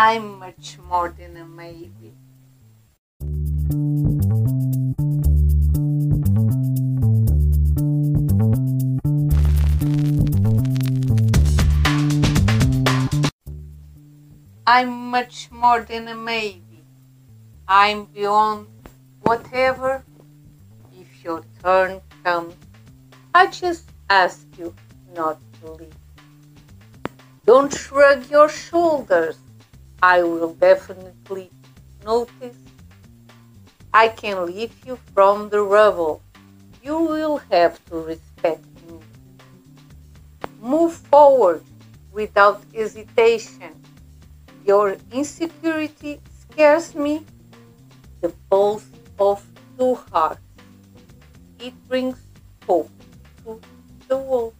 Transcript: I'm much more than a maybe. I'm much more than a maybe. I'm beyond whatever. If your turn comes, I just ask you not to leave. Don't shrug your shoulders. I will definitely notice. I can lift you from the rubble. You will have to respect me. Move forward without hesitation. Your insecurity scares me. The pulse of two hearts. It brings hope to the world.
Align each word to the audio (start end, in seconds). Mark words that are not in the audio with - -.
I'm 0.00 0.38
much 0.38 0.78
more 0.78 1.08
than 1.08 1.36
a 1.36 1.44
maybe. 1.44 2.14
I'm 14.64 15.10
much 15.10 15.50
more 15.50 15.80
than 15.80 16.06
a 16.06 16.14
maybe. 16.14 16.84
I'm 17.66 18.04
beyond 18.04 18.68
whatever. 19.22 20.04
If 20.96 21.24
your 21.24 21.42
turn 21.60 22.00
comes, 22.22 22.54
I 23.34 23.48
just 23.48 23.90
ask 24.08 24.46
you 24.56 24.72
not 25.16 25.40
to 25.60 25.72
leave. 25.72 25.92
Don't 27.44 27.74
shrug 27.74 28.30
your 28.30 28.48
shoulders. 28.48 29.38
I 30.02 30.22
will 30.22 30.54
definitely 30.54 31.50
notice. 32.04 32.56
I 33.92 34.08
can 34.08 34.46
lift 34.46 34.86
you 34.86 34.96
from 35.12 35.48
the 35.48 35.60
rubble. 35.62 36.22
You 36.84 36.98
will 36.98 37.38
have 37.50 37.84
to 37.86 37.96
respect 37.96 38.64
me. 38.86 39.00
Move 40.60 40.94
forward 40.94 41.64
without 42.12 42.62
hesitation. 42.72 43.74
Your 44.64 44.96
insecurity 45.10 46.20
scares 46.30 46.94
me. 46.94 47.24
The 48.20 48.32
pulse 48.50 48.86
of 49.18 49.44
two 49.76 49.96
hearts. 50.12 50.40
It 51.58 51.74
brings 51.88 52.18
hope 52.66 52.90
to 53.44 53.60
the 54.06 54.16
world. 54.16 54.54